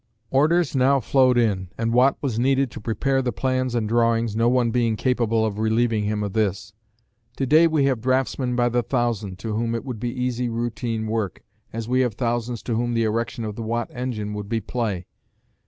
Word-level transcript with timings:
Orders 0.31 0.75
now 0.75 0.99
flowed 0.99 1.37
in, 1.37 1.69
and 1.77 1.93
Watt 1.93 2.17
was 2.21 2.39
needed 2.39 2.71
to 2.71 2.81
prepare 2.81 3.21
the 3.21 3.31
plans 3.31 3.75
and 3.75 3.87
drawings, 3.87 4.35
no 4.35 4.49
one 4.49 4.71
being 4.71 4.95
capable 4.95 5.45
of 5.45 5.59
relieving 5.59 6.05
him 6.05 6.23
of 6.23 6.33
this. 6.33 6.73
To 7.37 7.45
day 7.45 7.67
we 7.67 7.83
have 7.85 8.01
draftsmen 8.01 8.55
by 8.55 8.69
the 8.69 8.81
thousand 8.81 9.37
to 9.37 9.53
whom 9.53 9.75
it 9.75 9.85
would 9.85 9.99
be 9.99 10.09
easy 10.09 10.49
routine 10.49 11.05
work, 11.05 11.43
as 11.71 11.87
we 11.87 11.99
have 11.99 12.15
thousands 12.15 12.63
to 12.63 12.73
whom 12.73 12.95
the 12.95 13.03
erection 13.03 13.45
of 13.45 13.55
the 13.55 13.61
Watt 13.61 13.91
engine 13.93 14.33
would 14.33 14.49
be 14.49 14.59
play. 14.59 15.05